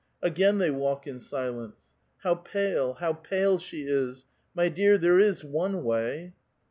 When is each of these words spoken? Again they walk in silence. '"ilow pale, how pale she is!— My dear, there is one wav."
Again 0.23 0.57
they 0.57 0.71
walk 0.71 1.05
in 1.05 1.19
silence. 1.19 1.93
'"ilow 2.25 2.43
pale, 2.43 2.93
how 2.95 3.13
pale 3.13 3.59
she 3.59 3.83
is!— 3.83 4.25
My 4.55 4.67
dear, 4.67 4.97
there 4.97 5.19
is 5.19 5.43
one 5.43 5.83
wav." 5.83 6.31